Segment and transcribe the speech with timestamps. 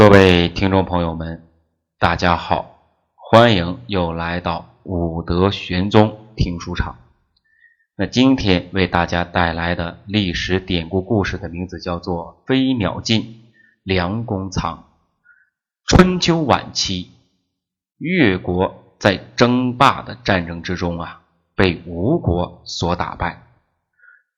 [0.00, 1.42] 各位听众朋友们，
[1.98, 2.80] 大家好，
[3.14, 6.96] 欢迎又来到武德玄宗听书场。
[7.96, 13.42] 那今天为大家带来的历史典故故事的名字叫做《飞鸟尽，
[13.82, 14.78] 良弓藏》。
[15.84, 17.10] 春秋晚期，
[17.98, 21.20] 越国在争霸的战争之中啊，
[21.54, 23.42] 被吴国所打败，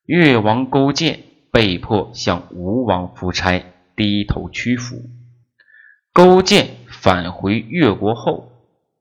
[0.06, 1.20] 越王勾践
[1.52, 4.96] 被迫向吴王夫差低头屈服。
[6.12, 8.52] 勾践返回越国后，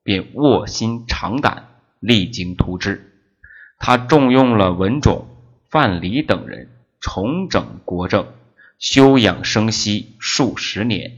[0.01, 1.67] 便卧薪尝胆，
[1.99, 3.11] 励精图治。
[3.77, 5.27] 他重用了文种、
[5.69, 6.69] 范蠡等人，
[7.01, 8.27] 重整国政，
[8.79, 11.11] 休养生息数十年，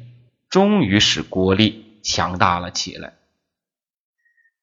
[0.49, 3.13] 终于使国力强大了起来。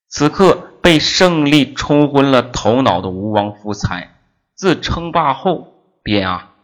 [0.09, 4.17] 此刻，被胜利冲昏了头脑的吴王夫差，
[4.57, 6.55] 自称霸后便啊，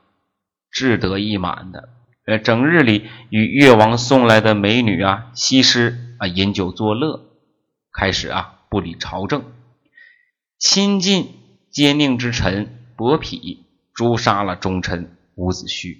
[0.72, 1.90] 志得意满的。
[2.26, 7.24] 呃，整日里与越王送来的美女啊、西施啊饮酒作乐，
[7.92, 9.44] 开始啊不理朝政，
[10.58, 11.28] 亲近
[11.70, 13.58] 奸佞之臣伯嚭，
[13.94, 15.98] 诛杀了忠臣伍子胥，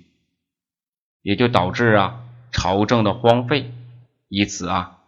[1.23, 3.71] 也就导致啊朝政的荒废，
[4.29, 4.99] 以此啊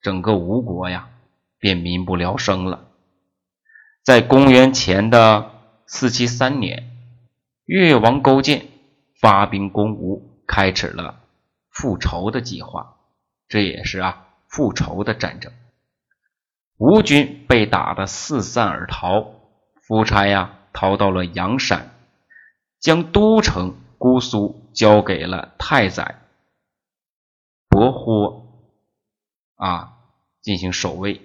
[0.00, 1.10] 整个吴国呀
[1.58, 2.88] 便民不聊生了。
[4.02, 5.50] 在公元前的
[5.86, 6.90] 四七三年，
[7.66, 8.66] 越王勾践
[9.20, 10.33] 发兵攻吴。
[10.46, 11.20] 开始了
[11.70, 12.96] 复仇的计划，
[13.48, 15.52] 这也是啊复仇的战争。
[16.76, 19.34] 吴军被打得四散而逃，
[19.82, 21.94] 夫差呀逃到了阳山，
[22.80, 26.20] 将都城姑苏交给了太宰
[27.68, 28.46] 伯豁
[29.54, 29.98] 啊
[30.40, 31.20] 进行守卫。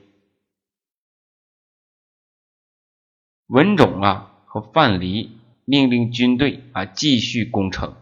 [3.48, 5.32] 文种啊和范蠡
[5.66, 7.96] 命令军队啊继续攻城。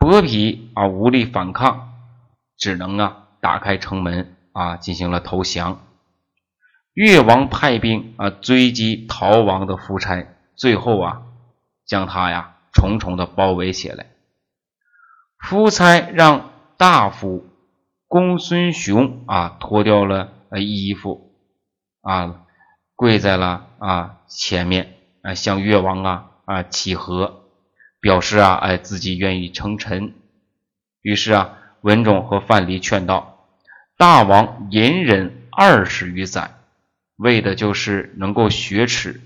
[0.00, 1.92] 伯嚭啊无力反抗，
[2.56, 5.82] 只能啊打开城门啊进行了投降。
[6.94, 11.22] 越王派兵啊追击逃亡的夫差，最后啊
[11.84, 14.06] 将他呀重重的包围起来。
[15.38, 17.44] 夫差让大夫
[18.08, 21.34] 公孙雄啊脱掉了衣服
[22.00, 22.46] 啊
[22.96, 27.39] 跪在了啊前面啊向越王啊啊乞和。
[28.00, 30.14] 表示啊，哎，自己愿意称臣。
[31.02, 33.46] 于是啊，文种和范蠡劝道
[33.96, 36.54] ：“大王隐忍二十余载，
[37.16, 39.20] 为的就是能够雪耻。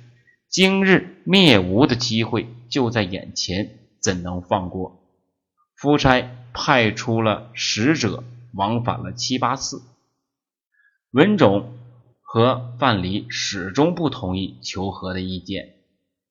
[0.48, 5.00] 今日灭吴的机会就在眼前，怎能放过？”
[5.76, 9.82] 夫差派出了使者，往返了七八次。
[11.10, 11.76] 文种
[12.22, 15.74] 和范蠡始终不同意求和的意见。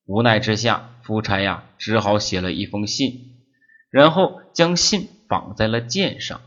[0.06, 3.36] 无奈之下，夫差呀只好写了一封信，
[3.90, 6.41] 然后将信绑在了箭上，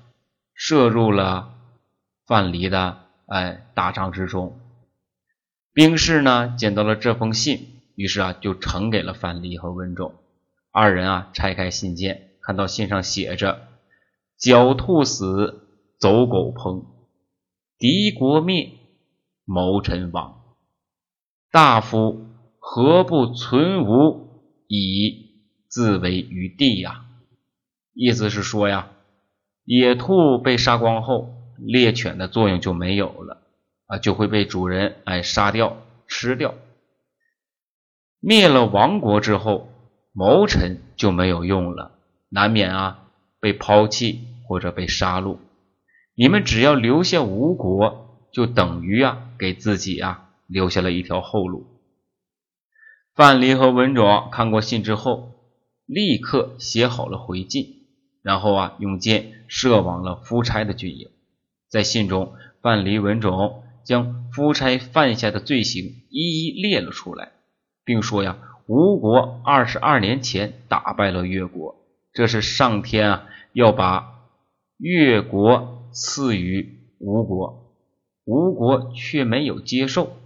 [0.55, 1.55] 射入了
[2.27, 4.59] 范蠡的哎大帐之中。
[5.73, 10.15] 兵士呢捡到了这封信，于是啊就呈给了范蠡和文种。
[10.73, 13.69] 二人啊拆开信件，看到信上写着
[14.41, 15.69] ：“狡兔死，
[15.99, 16.87] 走狗烹，
[17.79, 18.73] 敌国灭，
[19.45, 20.41] 谋臣亡。”
[21.53, 22.27] 大夫。
[22.69, 24.26] 何不存吴
[24.69, 25.31] 以
[25.69, 27.05] 自为于地呀？
[27.93, 28.91] 意思是说呀，
[29.65, 33.43] 野兔被杀光后，猎犬的作用就没有了
[33.87, 36.55] 啊，就会被主人哎杀掉吃掉。
[38.21, 39.69] 灭了亡国之后，
[40.13, 41.93] 谋臣就没有用了，
[42.29, 43.09] 难免啊
[43.41, 45.39] 被抛弃或者被杀戮。
[46.15, 51.67] 你们只要留下吴国，就等于啊给自己啊留下了一条后路。
[53.17, 55.33] 范蠡和文种看过信之后，
[55.87, 57.87] 立刻写好了回信，
[58.21, 61.09] 然后啊，用箭射往了夫差的军营。
[61.71, 67.33] 在信中，范蠡、文种将夫差犯下的罪行一一列了出来，
[67.87, 68.37] 并说呀
[68.69, 71.75] ：“吴国二十二年前打败了越国，
[72.13, 74.27] 这是上天啊要把
[74.77, 77.73] 越国赐予吴国，
[78.27, 80.19] 吴国却没有接受。”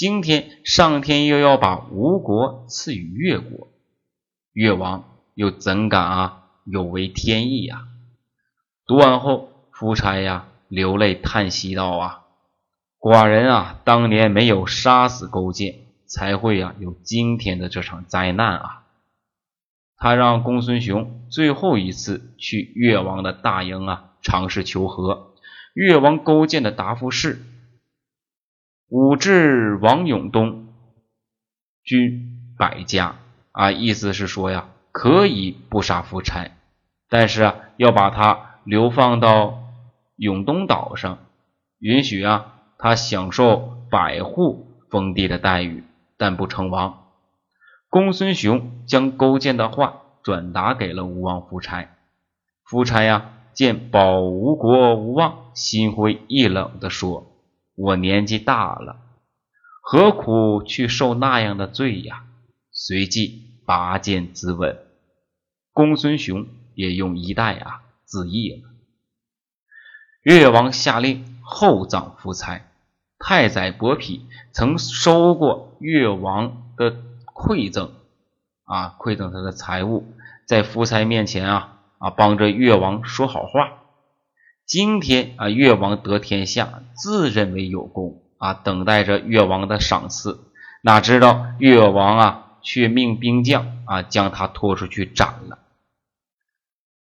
[0.00, 3.68] 今天上天又要把吴国赐予越国，
[4.54, 5.04] 越王
[5.34, 7.82] 又怎敢啊有违天意呀？
[8.86, 12.22] 读完后，夫差呀流泪叹息道：“啊，
[12.98, 18.84] 寡人啊当年没有杀死勾践，才会啊有今天的这场灾难啊！”
[20.00, 25.34] 他让公孙雄最后一次去越王的大营啊尝试求和。
[25.74, 27.42] 越王勾践的答复是。
[28.90, 30.66] 武至王永东，
[31.84, 32.26] 居
[32.58, 33.16] 百家。
[33.52, 36.50] 啊，意思是说呀，可以不杀夫差，
[37.08, 39.62] 但是啊，要把他流放到
[40.16, 41.18] 永东岛上，
[41.78, 45.84] 允许啊他享受百户封地的待遇，
[46.16, 47.04] 但不称王。
[47.88, 51.90] 公孙雄将勾践的话转达给了吴王夫差，
[52.64, 57.29] 夫差呀见保吴国无望，心灰意冷地说
[57.80, 59.00] ：“我年纪大了，
[59.80, 62.24] 何苦去受那样的罪呀？”
[62.70, 64.76] 随即拔剑自刎。
[65.72, 68.68] 公孙雄也用衣带啊自缢了。
[70.22, 72.62] 越王下令厚葬夫差。
[73.18, 74.22] 太宰伯嚭
[74.52, 77.92] 曾收过越王的馈赠
[78.64, 80.06] 啊，馈赠他的财物，
[80.46, 83.79] 在夫差面前啊啊帮着越王说好话。
[84.70, 90.44] 今天啊，越王得天下，自认为有功啊，等待着越王的赏赐。
[90.80, 95.58] 哪知道越王啊，却命兵将啊将他拖出去斩了。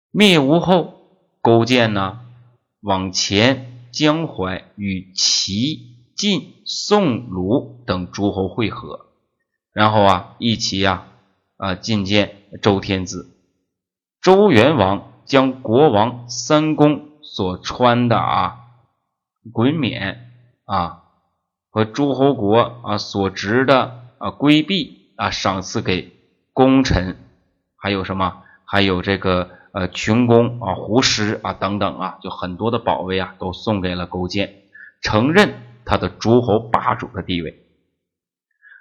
[0.10, 0.96] 灭吴后，
[1.42, 2.22] 勾践呢
[2.82, 9.12] 往前江淮与齐、晋、宋、鲁等诸侯会合，
[9.74, 11.06] 然后啊一起呀
[11.58, 13.30] 啊觐见周天子。
[14.24, 18.60] 周元王将国王三公所穿的啊
[19.54, 20.32] 衮冕
[20.66, 21.04] 啊
[21.70, 26.12] 和诸侯国啊所执的啊规币啊赏赐给
[26.54, 27.18] 功臣，
[27.76, 28.42] 还有什么？
[28.66, 29.52] 还有这个。
[29.72, 34.64] 呃，群公啊，胡师啊，等等啊，就很多的宝贝啊，都送给了勾践，
[35.00, 37.68] 承认他的诸侯霸主的地位。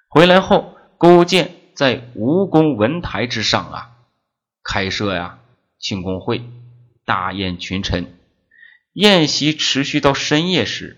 [0.09, 3.91] 回来后，勾践在吴宫文台之上啊，
[4.65, 5.41] 开设呀
[5.79, 6.43] 庆功会，
[7.05, 8.18] 大宴群臣。
[8.99, 10.97] 宴席持续到深夜时，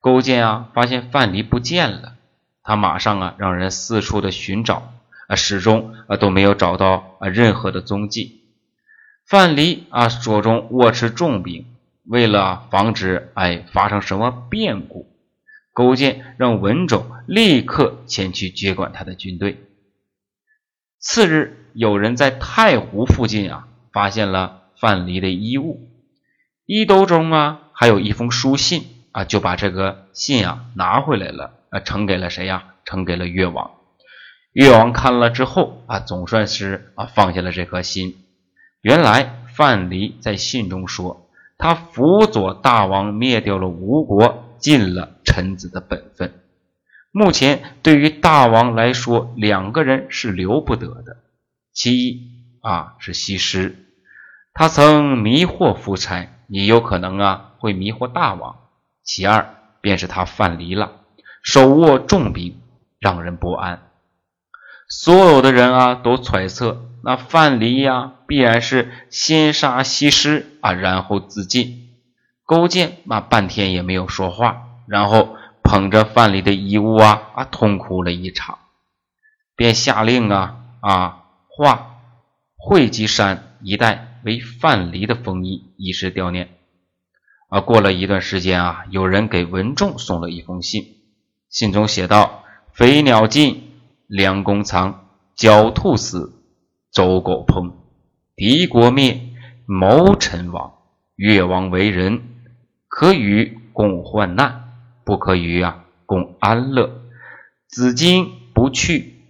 [0.00, 2.14] 勾践啊发现范蠡不见了，
[2.62, 4.94] 他马上啊让人四处的寻找
[5.26, 8.42] 啊，始终啊都没有找到啊任何的踪迹。
[9.26, 11.66] 范蠡啊，手中握持重兵，
[12.04, 15.10] 为了防止哎发生什么变故，
[15.72, 19.64] 勾践让文种立刻前去接管他的军队。
[21.00, 25.90] 次日，有人在太湖附近啊，发现了范蠡的衣物，
[26.66, 32.74] 衣兜中啊还有一封书信啊，就把这个信啊拿回来了，啊呈给了谁呀？
[32.84, 33.70] 呈给了越王。
[34.52, 38.16] 越王看了之后啊，总算是啊放下了这颗心。
[38.80, 46.34] 原来范蠡在信中说，他辅佐大王灭掉了吴国，尽了臣子的本分。
[47.12, 51.18] 目前对于大王来说，两个人是留不得的。
[51.72, 52.30] 其一
[52.60, 53.76] 啊是西施，
[54.52, 58.56] 他曾迷惑夫差，你有可能啊会迷惑大王。
[59.02, 60.92] 其二便是他范蠡了，
[61.42, 62.60] 手握重兵，
[62.98, 63.82] 让人不安。
[64.88, 66.82] 所有的人啊都揣测。
[67.04, 71.88] 那范蠡呀，必然是先杀西施啊，然后自尽。
[72.44, 78.58] 勾践那半天也没有说话，然后捧着范蠡的衣物啊啊，痛哭了一场，
[79.54, 82.00] 便下令啊啊，画
[82.56, 86.48] 会稽山一带为范蠡的封邑，以示悼念。
[87.48, 90.96] 啊，过了一段时间啊，有人给文仲送了一封信，
[91.48, 92.42] 信中写道
[92.74, 93.62] ：“飞鸟尽，
[94.08, 95.06] 良弓藏，
[95.36, 96.32] 狡兔死。”
[96.90, 97.72] 走狗烹，
[98.34, 99.20] 敌国灭，
[99.64, 100.72] 谋臣亡。
[101.14, 102.22] 越王为人，
[102.88, 104.72] 可与共患难，
[105.04, 107.02] 不可与啊共安乐。
[107.68, 109.22] 子今不去，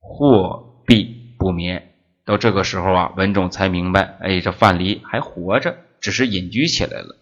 [0.00, 1.93] 祸必不免。
[2.24, 7.16] 到这个时候啊，文种才明白，哎，这范蠡还活着，只是隐居起来了。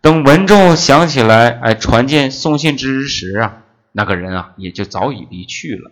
[0.00, 3.62] 等文仲想起来，哎，传见送信之时啊，
[3.92, 5.90] 那个人啊，也就早已离去了。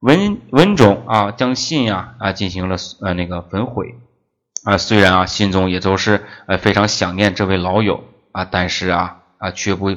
[0.00, 3.94] 文文种啊，将信呀啊进行了呃那个焚毁
[4.64, 9.96] 啊，虽然啊心中也都是呃非常想念这位老友啊，但是啊啊却不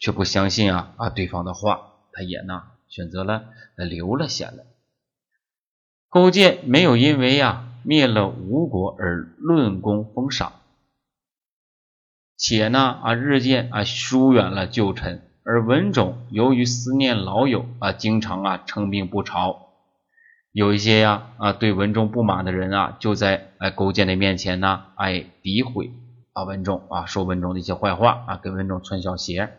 [0.00, 1.80] 却不相信啊啊对方的话，
[2.12, 3.42] 他也呢选择了
[3.76, 4.75] 留了下来。
[6.16, 10.54] 勾践没有因为呀灭了吴国而论功封赏，
[12.38, 15.20] 且呢啊日渐啊疏远了旧臣。
[15.44, 19.74] 而文种由于思念老友啊，经常啊称病不朝。
[20.52, 25.90] 有一些呀啊对文种不满的人啊，就在哎勾践的面前呢，哎诋毁
[26.32, 29.50] 啊文种啊，说文种的一些坏话啊，给文种穿小鞋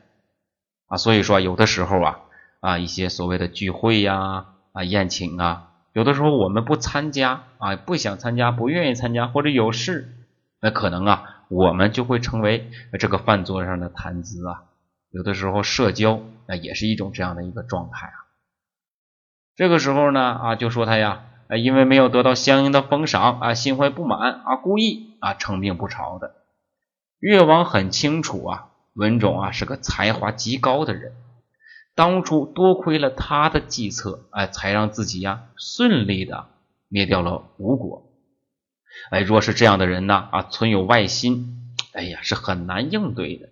[0.88, 0.98] 啊。
[0.98, 2.20] 所以说有的时候啊
[2.62, 5.67] 啊一些所谓的聚会呀啊宴请啊，
[5.98, 10.14] 有的时候我们不参加啊，不想参加，不愿意参加，或者有事，
[10.62, 14.66] 那可能啊我们就会成为这个饭桌上的谈资啊。
[15.10, 18.14] 有的时候社交啊也是一种这样的一个状态啊。
[19.56, 21.24] 这个时候呢啊就说他呀，
[21.60, 26.36] 因为没有得到相应的封赏啊，心怀不满啊，故意啊称病不朝的。
[27.18, 31.14] 越王很清楚啊，文种啊是个才华极高的人，
[31.98, 36.48] 当初多亏了他的计策，哎，才让自己呀顺利的
[36.90, 38.14] 灭掉了吴国。
[39.10, 43.50] 哎，若是这样的人呢，啊，存有外心，哎呀，是很难应对的。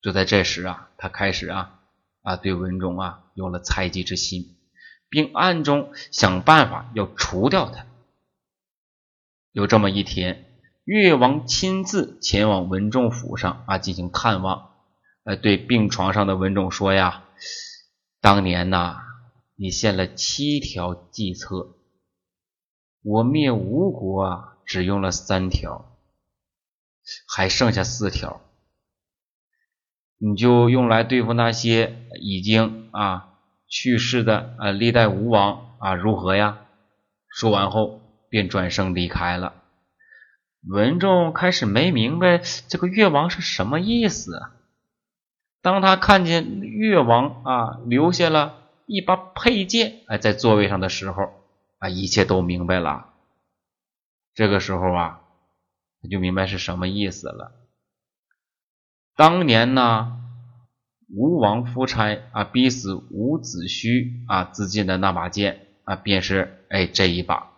[0.00, 1.80] 就在这时啊，他开始啊
[2.22, 4.56] 啊对文种啊有了猜忌之心，
[5.08, 7.86] 并暗中想办法要除掉他。
[9.50, 10.44] 有这么一天，
[10.84, 14.70] 越王亲自前往文仲府上啊进行探望，
[15.24, 17.24] 呃，对病床上的文种说呀
[18.20, 19.02] ：“当年呐，
[19.56, 21.76] 你献了七条计策，
[23.02, 25.96] 我灭吴国啊只用了三条，
[27.26, 28.40] 还剩下四条。”
[30.20, 36.66] 你就用来对付那些已经啊去世的啊历代吴王啊如何呀？
[37.28, 39.62] 说完后便转身离开了。
[40.66, 44.42] 文仲开始没明白这个越王是什么意思。
[45.60, 51.32] 当他看见越王啊留下了一把佩剑哎在座位上的时候
[51.78, 53.06] 啊一切都明白了。
[54.34, 55.20] 这个时候啊
[56.00, 57.52] 他就明白是什么意思了。
[59.16, 60.20] 当年呢，
[61.12, 67.50] 吴王夫差啊逼死伍子胥啊自尽的那把剑啊，便是哎这一把。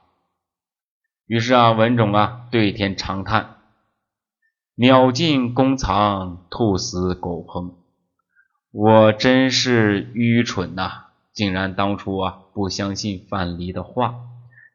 [1.26, 3.59] 于是啊，文种啊对天长叹
[4.75, 7.75] ：“鸟尽弓藏，兔死狗烹。
[8.73, 14.15] 我真是愚蠢呐，竟然当初啊不相信范蠡的话，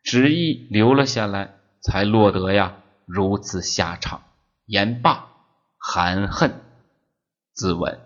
[0.03, 4.21] 执意留了下来，才落得呀如此下场。”
[4.67, 5.27] 言罢，
[5.77, 6.53] 含恨。
[7.53, 7.99] 自刎。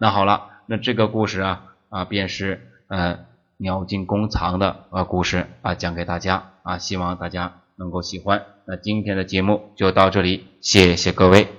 [0.00, 3.26] 那好了，那这个故事啊啊，便是呃
[3.56, 8.46] 鸟尽弓藏的呃故事啊，讲给大家啊，希望大家能够喜欢。
[8.66, 11.57] 那今天的节目就到这里，谢谢各位。